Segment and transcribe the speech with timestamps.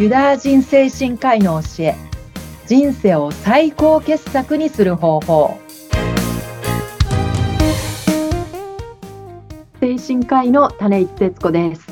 [0.00, 1.94] ユダヤ人精神科医の教え
[2.66, 5.58] 人生を最高傑作にする方法。
[9.78, 11.86] 精神科医の種市節子です。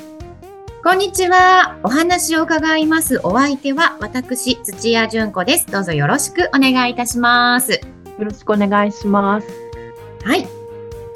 [0.82, 1.78] こんにちは。
[1.82, 3.20] お話を伺います。
[3.24, 5.66] お相手は私土屋純子です。
[5.66, 7.72] どうぞよろしくお願いいたします。
[7.72, 7.80] よ
[8.20, 9.46] ろしくお願いします。
[10.24, 10.57] はい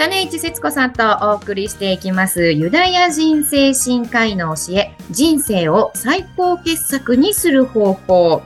[0.02, 8.42] 種市節子さんとお送りしていきますユダヤ人精神科医の教え人生を最高傑作にする方法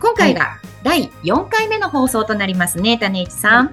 [0.00, 3.70] 今回が第4回目の放送となりますね、種市さん。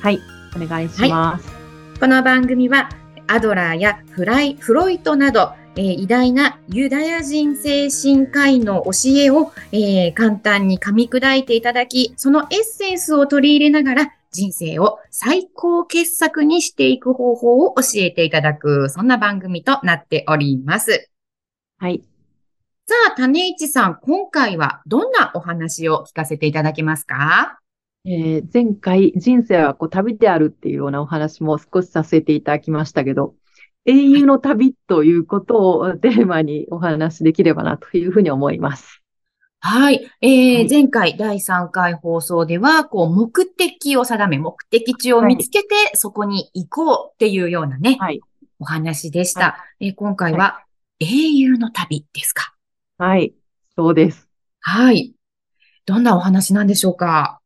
[0.00, 0.18] はい、
[0.56, 1.46] お願いします。
[1.46, 1.54] は
[1.96, 2.88] い、この番組は
[3.28, 21.10] アドラーやフライフロイトなど、えー、偉大なユダヤ人精神科医の教えを、えー、簡単に噛み砕いていただき、そのエッセンスを取り入れながら人生を最高傑作にしていく方法を教えていただく、そんな番組となっております。
[21.78, 22.02] はい。
[22.86, 27.58] さあ、種市さん、今回はどんなお話を聞かせていただけますか？
[28.04, 33.34] えー、前回、人生はこう旅であるっていうようなお話も少しさせていただきましたけど、
[33.84, 38.99] 英雄の旅ということをテーマにお話できればなというふうに思います。
[39.62, 40.10] はい。
[40.22, 48.20] えー、はい、前回第3回放送では、こう、目的を定め、目的地を見つけて、はい、そこに行こうっていうようなね、はい、
[48.58, 49.40] お話でした。
[49.40, 50.64] はい、えー、今回は、
[50.98, 52.54] 英雄の旅ですか？
[52.96, 53.34] はい。
[53.76, 54.30] そうです。
[54.60, 55.14] はい。
[55.84, 57.40] どんなお話なんでしょうか？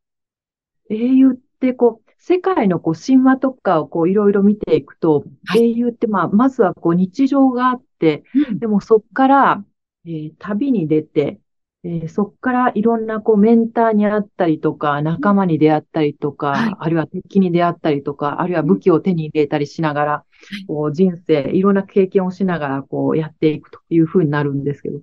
[0.90, 9.64] 英雄ってこう、世界のこう神話とかをこういろいろ見ていくと、はい、英雄ってまあ、まずはこう日常があって、うん、でもそこから、
[10.06, 11.40] えー、旅に出て、
[11.84, 20.24] えー、そこからいろんなこうメンターに会ったりとか、仲間に出会ったりとか、はい、あるいは敵に出会ったりとか、あるいは武器を手に入れたりしながら、
[20.66, 25.00] こう人生、いろんな経験をしながらこうやっていくというふうになるんですけど、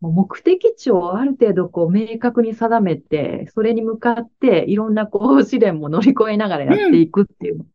[0.00, 7.66] 目的地をある程度こう明確に定めて、それに向かっていろんなこう試練も乗り越えながらやっていくっていう、うん、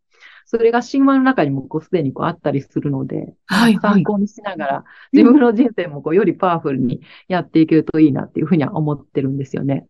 [0.51, 9.87] それが神話の中にもこうすでにこうあったりするので、はい、参考にしながら、自分の人生もこうよりパワフルにやっていけるといいなっていうふうには思ってるんですよね。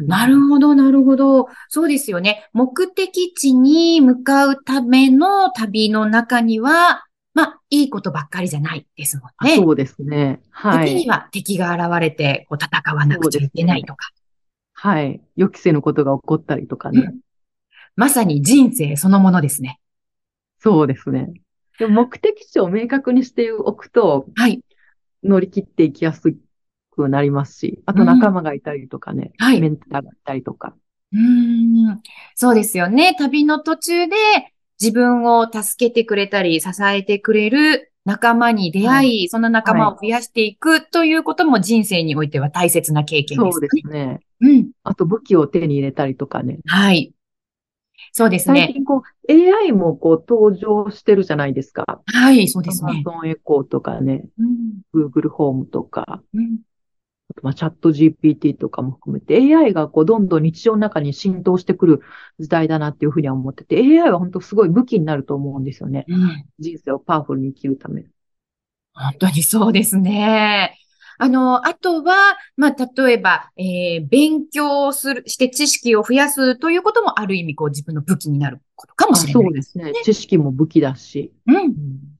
[0.00, 1.46] なるほど、なるほど。
[1.68, 2.50] そうですよね。
[2.52, 9.54] 目的地に向かうための旅の中には、まあ、いいことばっかりじゃないですもんね。
[9.54, 10.40] そうですね。
[10.50, 10.88] はい。
[10.88, 14.10] 時には敵が現れて、こう戦わなくちゃいけないとか。
[14.10, 14.16] ね、
[14.72, 15.20] はい。
[15.36, 17.20] 予期せぬことが起こったりとかね、うん。
[17.94, 19.78] まさに人生そのものですね。
[20.64, 21.30] そうですね。
[21.78, 24.64] でも目的地を明確にしておくと、はい。
[25.22, 26.34] 乗り切っていきやす
[26.90, 29.60] くなりますし、あと仲間がいたりとかね、うん、はい。
[29.60, 30.74] メンターがいたりとか。
[31.12, 32.00] うん。
[32.34, 33.14] そうですよね。
[33.18, 34.16] 旅の途中で、
[34.80, 44.20] 自分を助けてくれたり、支えてくれる仲間に出会い、はい、その仲間を増やしていくということも人生においては大切な経験です、ね、そうですね。
[44.40, 44.70] うん。
[44.82, 46.58] あと武器を手に入れたりとかね。
[46.66, 47.12] はい。
[48.16, 48.66] そうですね。
[48.66, 52.00] 最近こう AI もこう登場してるじゃないですか。
[52.06, 53.02] はい、そうですね。
[53.04, 54.24] Amazon エコーとかね、
[54.94, 56.60] うん、Google ホームとか、うん、
[57.42, 62.00] まあ、チャット GPT とかも含めて AI がこうどんどん日常の中に浸透してくる
[62.38, 66.04] 時代だなっていうふうには思ってて、AI は本当すごい武器になると思うんですよね。
[66.06, 68.04] うん、人生をパワフルに生きるため。
[68.92, 70.78] 本当にそうですね。
[71.18, 79.92] あの、あとは、まあ、例えば、えー、勉強する、して知識を増やすということもある意味、こう、自分の武器になることかもしれない、ね、そうですね。
[80.04, 81.32] 知識も武器だし。
[81.46, 82.14] うん、うん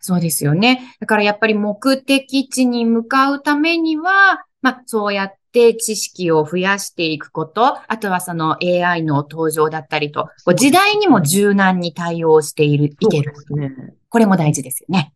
[0.00, 0.94] そうですよね。
[1.00, 13.32] だからやっぱり目的地に向かうためには、まあそうやって知識を増やしていくこと、あとはその AI の登場だったりと、時代にも柔軟に対応している、いける。
[13.56, 13.94] ね。
[14.08, 15.12] これも大事ですよね。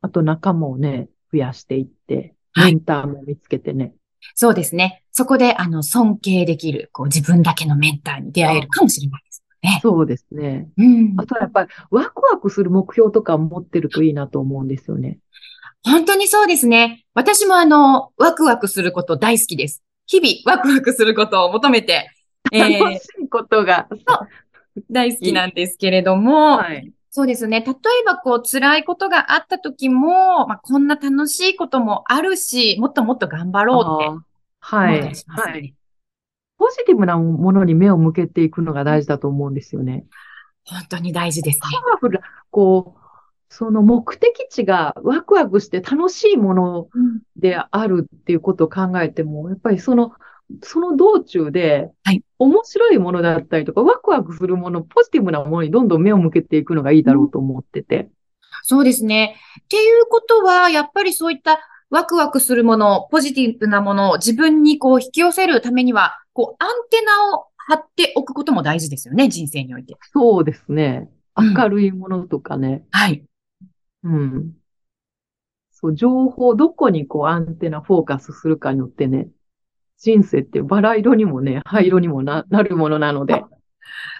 [0.00, 3.84] あと仲間をね、増やしていって、メンターも見つけてね。
[3.84, 3.94] はい、
[4.36, 5.02] そうですね。
[5.10, 9.80] そこで、あの、尊敬できる、こう、自分だけのメンターに出会えるかもしれないですね。
[9.82, 10.68] そうですね。
[10.76, 11.14] うん。
[11.18, 15.18] あとはやっぱりワクワクする目標とか持ってるといいなと思うんですよね。
[15.82, 17.04] 本当にそうですね。
[17.14, 19.82] 私もあの、ワクワクすること大好きです。
[20.06, 22.10] 日々ワクワクすることを求めて、
[22.52, 23.88] えー、楽しいことが、
[24.90, 27.60] 大好きなんですけれども、はい、そうですね。
[27.60, 27.74] 例え
[28.04, 34.26] ばこう辛いことがあった時も、まあ、こんな楽しいこともあるし、もっともっと頑張ろうって。
[34.58, 35.00] はい。
[35.28, 35.74] はい。
[36.58, 40.06] ポジティブなものに目を向けていくのが大事だと思うんですよね。
[40.64, 41.60] 本当に大事ですね。
[41.72, 42.20] パワフル、
[42.50, 43.00] こう、
[43.48, 46.88] その目的地がワクワクして楽しいもの
[47.36, 50.14] であるっていうことを考えても、やっぱりその、
[50.62, 51.90] その道中で、
[52.38, 57.96] 面白いものだったりとか、ワクワクするもの、ポジティブなものにどんどん目を向けていくのがいいだろうと思ってて。
[57.96, 58.10] うん、
[58.62, 59.36] そうですね。
[59.64, 61.60] っていうことは、やっぱりそういった
[61.90, 69.96] ワクワクするもの、ポジティブなものを自分にこう引き寄せるためには、こうアンテナを張っておくことも大事ですよね、人生において。
[70.12, 71.08] そうですね。
[71.08, 72.84] うん明るいものとかね。
[72.92, 73.24] はい。
[74.04, 74.52] うん。
[75.72, 79.28] そう、情報、どこにこうアンテナフォーカスするかによってね、
[80.04, 83.42] 人生ってバラ色にもね、灰色にもな、なるものなので、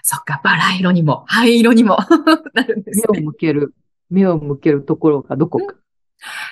[0.01, 1.97] そっか、バラ色にも、灰色にも
[2.53, 3.21] なるんです目をね。
[3.21, 3.75] 向ける、
[4.09, 5.75] 目を向けるところがどこか。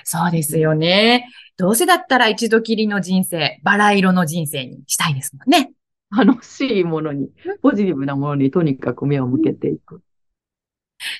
[0.04, 1.28] そうですよね。
[1.56, 5.72] どうせだったら一度きりの人生、バラ色の人生にしたいですもんね。
[6.16, 7.28] 楽しいものに、
[7.60, 10.00] ポジティブなものにとにかく目を向けていく。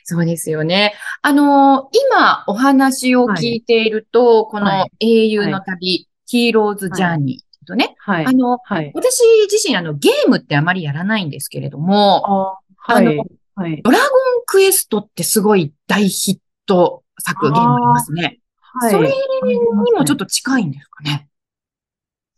[0.04, 0.94] そうですよね。
[1.22, 8.32] あのー今お話を聞いていると、こはの英雄の旅、ヒーローズジャーニーとね、はいあ。
[8.32, 8.92] の、はい。
[8.94, 9.20] 私
[9.50, 13.18] 自身あのゲームってあまりやらないんですけれども、あはい。
[13.56, 13.82] はい。
[13.82, 14.08] ドラゴン
[14.46, 18.40] クエストってすごい大ヒット作ゲームありますね。
[18.58, 18.90] はい。
[18.90, 21.28] それにもちょっと近いんですかね。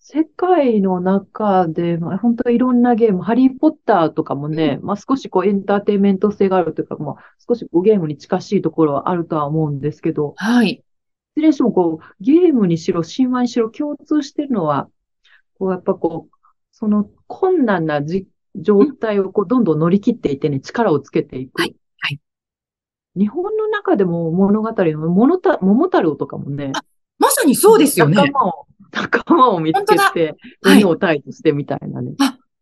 [0.09, 7.17] 世界の中で、まあ、本当いろんなゲーム、ハリーポッターとかもね、まあ少しこうエンターテインメント性があるというか、まあ
[7.49, 10.69] 少しこうゲームに近しいところはあるとは思うんですけど、はい。
[10.69, 10.83] い
[11.35, 14.89] ずれにしてもこう、ゲームにしろ、神話にしろ共通してるのは、
[15.59, 16.37] こうやっぱこう、
[16.73, 21.61] その困難なじ状態をこうどんどん乗り切っていってね、力をつけていく。
[21.61, 22.21] はいはい
[23.19, 26.73] 日本の中でも物語の、ものた、桃太郎とかもね、
[27.19, 28.17] まさにそうですよね。
[28.17, 32.15] 仲間を、 仲間を見つけて、はい鬼を退治してみたいなね。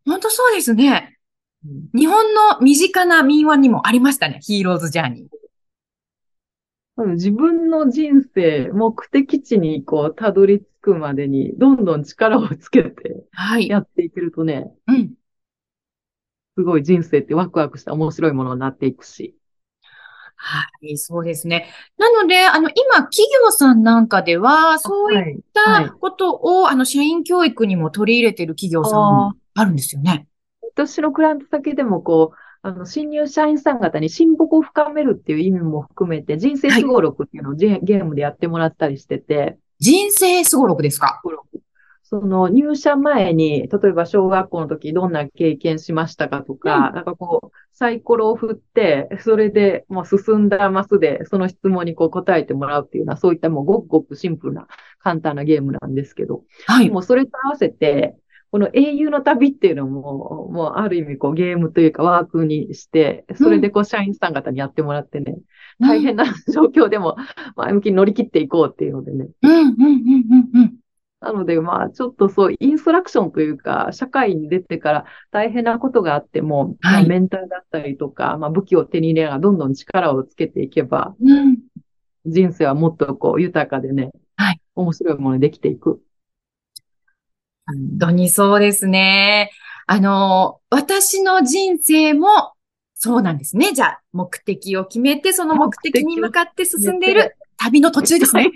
[0.06, 1.19] 本当そうですね。
[1.67, 4.38] うん日本の身近な民話にもありましたね。
[4.43, 7.02] ヒーローズジャーニー。
[7.02, 13.69] うん自分の人生、目的地にこう、たどり着くまでに、どんどん力をつけてはい。
[13.69, 15.14] やっていけるとね、うん。
[16.58, 19.34] すごい人生ってワクワクした面白いものになっていくし。
[20.36, 21.70] はい、そうですね。
[21.96, 30.26] なので、あの、今、企業さんなんかでは、そういっはいはいたことを、あの、社員教育にも取り入れてる企業さんもあるんですよね。
[30.76, 41.20] 私のクライアント先でもこう、あの、新入社員さん方に親睦を深めるっていう意味も含めて、人生すごろくっていうのをゲゲームでやってもらったりしてて、人生すごろくですか？
[42.04, 54.69] その入社前に、例えば小学校の時どんな経験しましたかとか、なんかこう、サイコロを振って、それでもう進んだマスで、その質問にこう答えてもらうっていうのは、そういったもうごくごくシンプルな
[55.00, 56.88] 簡単なゲームなんですけど、はい。
[56.88, 58.16] もうそれと合わせて、
[58.55, 65.39] この英雄の旅っていうのも、もうある意味こうゲームというかワークにして、それでこう社員さん方にやってもらってね、
[65.81, 66.25] 大変な
[66.55, 67.17] 状況でも
[67.56, 69.27] 前向きに乗り切っていこうっていうのでね。
[69.43, 70.75] うん、うん、うん、うん、うん。
[71.21, 81.59] なのでまあちょっとそうインストラクションというか、社会に出てから大変なことがあっても、はいまあメンタルだったりとか、まあ武器を手に入れながらどんどん力をつけていけば、うん。
[82.25, 86.01] 人生はもっとこう豊かでね、はい面白いものにできていく。
[87.69, 89.50] うん本当にそうですね。
[89.87, 92.52] あの、私の人生も
[92.94, 93.72] そうなんですね。
[93.72, 98.50] じゃあ、目的を決めて、その目的に向かって進んでいる旅の途中ですね。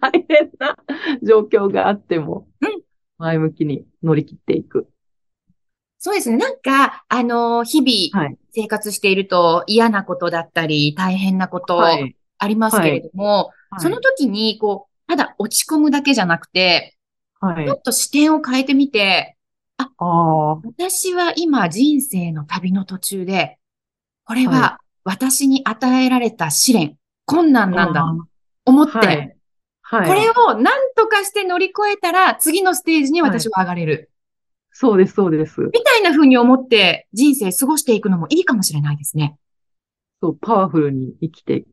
[0.00, 0.76] 大変、大変な
[1.22, 2.82] 状況があってもうん、
[3.18, 4.88] 前向きに乗り切っていく。
[5.98, 6.36] そうですね。
[6.36, 8.36] なんか、あの、日々はい。
[8.52, 12.16] 生活していると嫌なことだったり、大変なことはい。
[12.38, 16.95] ありますけれども、その時に、こう、ただ落ち込むだけじゃなくて、
[17.40, 17.66] はい。
[17.66, 19.36] ちょっと視点を変えてみて、
[19.78, 23.58] ああ、私は今人生の旅の途中で、
[24.24, 28.04] これはは私に与えられた試練、困難なんだ
[28.64, 29.36] 思って、はい。
[29.82, 30.08] はい。
[30.08, 34.10] これを何とかして乗り越えたら、次のステージに私は上がれる。
[34.72, 35.60] そうです、そうです。
[35.60, 39.36] みたいな風に思って人生過ごしていくのもいいかもしれないですね。
[40.20, 41.64] そう、パワフルに生きて。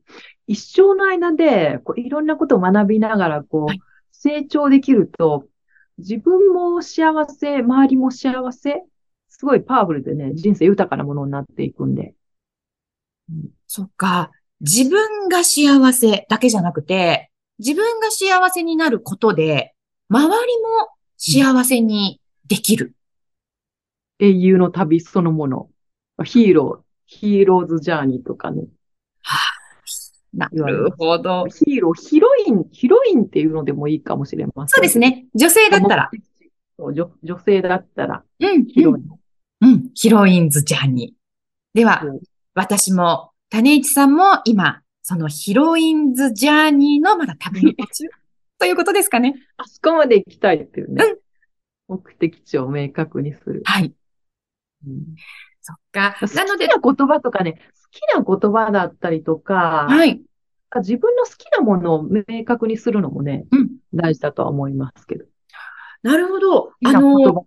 [0.46, 3.82] 一生の間で、こういろんなことを学びながら、こう、はい
[4.24, 5.48] 成長できると、
[5.98, 8.84] 自分も幸せ、周りも幸せ、
[9.30, 12.14] すごいパワフルでね、人生豊かなものになっていくんで。
[13.68, 14.32] そっか。
[14.62, 19.74] 自分が幸せだけじゃなくて、自分が幸せになることで、
[20.10, 22.96] 周りも幸せにできる。
[24.20, 25.70] 英雄の旅そのもの。
[26.24, 28.64] ヒーロー、ヒーローズジャーニーとかね。
[30.34, 31.46] なるほど。
[31.48, 34.68] ヒーロー、ヒロイン、ヒロインっていうのでもいいかもしれません。
[34.68, 35.26] そうですね。
[35.36, 36.12] 女性だったら。
[36.78, 38.66] 女女性だったら、うん。
[38.66, 39.04] ヒロイン。
[39.62, 39.90] うん。
[39.94, 41.78] ヒロインズジャーニー。
[41.78, 42.04] では
[42.56, 48.06] 私も、種市さんも今、そのヒロインズジャーニーのまだ旅の途中
[48.58, 49.36] ということですかね。
[49.58, 51.06] あそこまで行きたいっていうね。
[51.06, 51.24] うん
[51.90, 53.62] 目的地を明確にする。
[53.66, 53.94] はい。
[54.88, 55.16] うん
[55.64, 56.16] そっか。
[56.22, 60.22] 好きなので、な言葉とかね、好きな言葉だったりとか、はい。
[60.76, 65.26] 自分の好きなものを明確にするのもね、うん大事だとは思いますけど。
[66.02, 66.74] なるほど。
[66.84, 67.44] あの。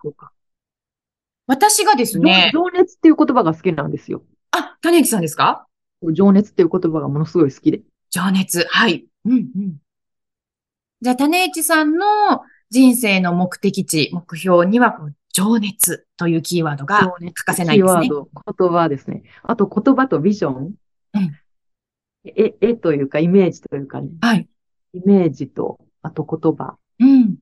[1.48, 4.22] 私がですね、情情熱っていう言葉が好きなんですよ。
[4.52, 5.66] あ、種市さんですか？
[6.12, 7.82] 情熱っていう言葉がものすごい好きで。
[8.10, 8.64] 情熱。
[8.68, 9.06] はい。
[9.24, 9.76] うんうん。
[11.02, 12.06] じゃあ、種市さんの
[12.70, 14.98] 人生の目的地、目標には、
[15.36, 18.26] 情熱というキーワードが情熱欠かせないんですねキーワー。
[18.56, 19.24] ド、言葉ですね。
[19.42, 20.54] あと言葉とビジョン。
[20.54, 21.32] うん
[22.24, 24.08] え、絵というかイメージというかね。
[24.20, 24.48] はい。
[24.94, 26.76] イメージと、あと言葉。
[26.98, 27.36] うん。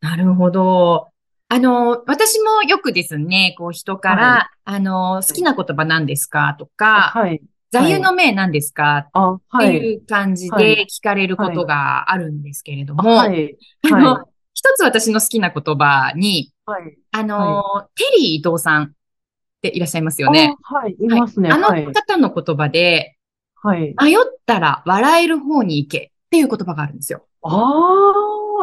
[0.00, 1.08] なるほど。
[1.48, 6.56] あの、私もよくですね、こう人から、はあの、好きな言葉何ですか？
[6.58, 7.40] とか、はい。
[7.70, 9.08] 座右の銘何ですか？
[9.12, 9.76] あ、ってはい。
[9.76, 13.56] いう感じはいで聞かれることがあるんですけれども、はい。
[13.84, 16.98] あの、は一つ私の好きな言葉に、はい。
[17.12, 18.90] あの、テリー伊藤さんっ
[19.62, 20.56] ていらっしゃいますよね。
[20.62, 20.96] あはい。
[20.98, 21.50] いますね。
[21.50, 21.86] あのはい。
[21.92, 23.16] 方の言葉で、
[23.62, 23.94] はい。
[24.00, 24.16] 迷っ
[24.46, 27.26] たら笑える方に行けっていう言葉があるんですよ。
[27.42, 27.72] あ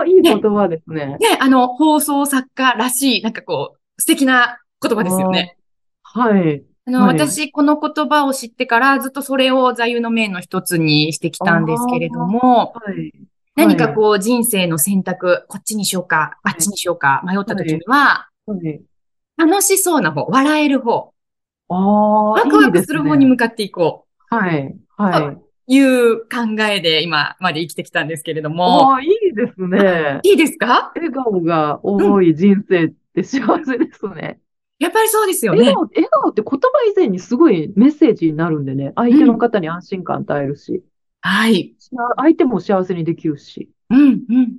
[0.01, 1.17] あ、いい言葉ですね。
[1.19, 5.57] で、あの、放送作家らしい、なんかこう、素敵な言葉ですよね。
[6.03, 6.63] はい。
[6.85, 13.11] あの、はい私、この言葉を知ってから、ずっとそれを座右の銘の一つにしてきたんですけれども、はい。
[13.57, 18.81] 何かこう、人生の選択、こっちにしようか、あっちにしようか、迷った時には、はい。
[19.35, 21.11] 楽しそうな方、笑える方、
[21.67, 24.75] ワクワクする方に向かっていこはい。
[24.95, 25.23] はい。
[25.23, 30.19] う、いう考えで今まで生きてきたんですけれども、ああ、いいですね。
[30.23, 30.91] いいですか？
[30.95, 34.39] 笑顔が多い人生って幸せですね。
[34.79, 35.59] やっぱりそうですよね。
[35.59, 36.59] 笑顔、笑顔って言葉
[36.91, 40.83] 以前にすごいメッセージになるんでね、相手の方に安心感与えるし、
[41.21, 41.75] はい。
[42.17, 43.69] 相手も幸せにできるし。
[43.89, 44.57] うん、うん。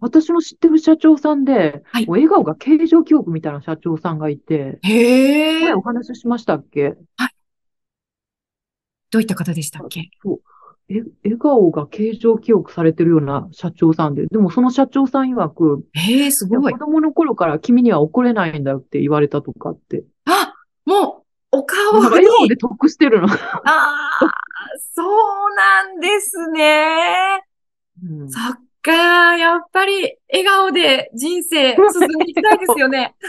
[0.00, 5.74] 私の知ってる社長さんで、はい笑顔が形状記憶みたいな社長さんがいて、へえ前。
[5.74, 6.96] お話ししましたっけ？
[9.12, 10.10] どういった方でしたっけ？
[10.22, 10.40] そう。
[10.88, 16.78] え、笑顔が形状記憶されてるような社長さんで、でもその社長さん曰く、へえ、すごい子。
[16.78, 20.04] 供の頃から君には怒れないんだよって言われたとかって。
[20.26, 20.45] あ、
[21.90, 22.56] なんか笑顔にで。
[22.56, 23.28] 得してるの。
[23.64, 24.32] ああ、
[24.94, 27.44] そうなんですね。
[28.02, 33.14] うんそっか、やっぱり笑顔で人生進んでいきたいですよね。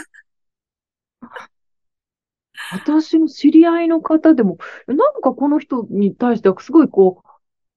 [2.70, 7.28] 私の知り合いの方でも、なんかこの人に対してはすごいこう、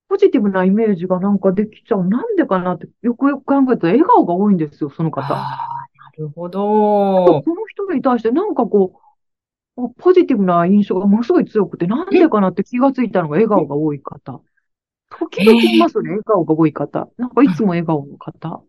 [0.09, 2.05] ポジティブなイメージがなんかできちゃう。
[2.07, 5.23] なんでかなって、よくよく考えたら笑顔が多いんですよ、そのあ方。
[5.23, 5.37] あ、
[5.97, 7.43] なるほこど。
[7.45, 8.97] の人に対してなんかこう、
[9.89, 14.41] ポジティブな印象がものすごい強くて、なんでかなって気がついたのが笑顔が多い方。
[15.09, 17.09] 時々いますよね、笑顔が多い方。
[17.17, 18.63] なんかいつも笑顔の方。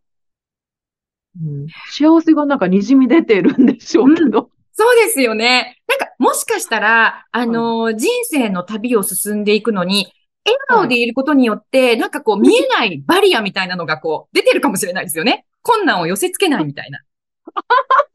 [1.41, 4.51] うん、幸せがなんか滲み出てるんでしょうけど。
[4.73, 5.79] そうですよね。
[5.87, 10.13] なんか、もしかしたら、あの、人生の旅を進んでいくのに、
[10.45, 15.47] 笑顔でいることによって、なんかこう、見えないバリアみたいなのがこう、出てるかもしれないですよね。
[15.63, 17.01] 困難を寄せ付けないみたいな。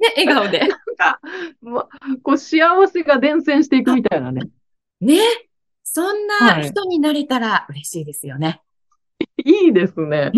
[0.00, 0.68] ね、笑顔で。
[1.62, 1.88] ま、
[2.22, 4.42] こう幸せが伝染していくみたいなね。
[5.00, 5.20] ね。
[5.82, 8.60] そんなはい人になれたら嬉しいですよね。
[9.44, 10.30] いいですね。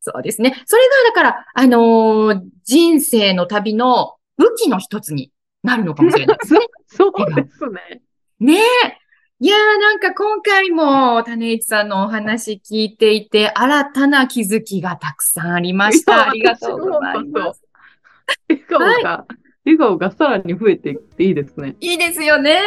[0.00, 0.62] そうですね。
[0.66, 5.30] それが、だから、あのー人生の旅の武器の一つに
[5.62, 6.60] なるのかもしれないですね。
[6.86, 8.02] そうですね。
[8.40, 8.98] ねえ。
[9.38, 16.30] いやーなんか今回も種市さんのお話聞いていて、新たな気づきがたくさんありました。
[16.30, 17.65] ありがとうございます。
[18.48, 19.26] 笑顔が、
[19.64, 21.76] 笑顔がさらに増えていっていいですね。
[21.80, 22.60] いいですよね。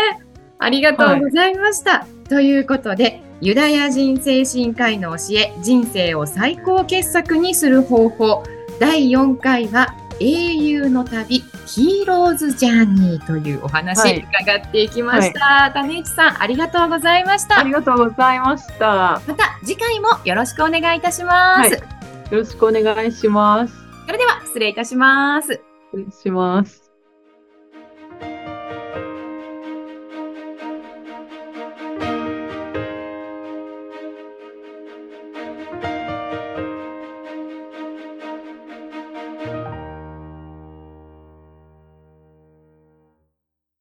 [0.60, 2.06] ありがとうございました。
[2.28, 8.44] ということで、ユダヤ人精神科医の教え、人生を最高傑作にする方法、
[8.80, 15.72] 第4回は、英雄の旅、ヒーローズジャーニーというお話、はい伺っていきました。
[15.74, 17.60] 種市さん、ありがとうございました。
[17.60, 19.22] ありがとうございました。
[19.26, 21.76] また次回もよろしくお願いいたします。
[21.76, 22.00] はい
[22.32, 23.79] よろしくお願いします。
[24.10, 25.62] それでは失礼いたします。
[25.94, 26.89] 失礼します。